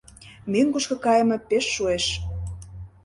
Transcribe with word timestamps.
Мӧҥгышкӧ 0.51 0.95
кайыме 1.05 1.37
пеш 1.49 1.65
шуэш. 1.75 2.05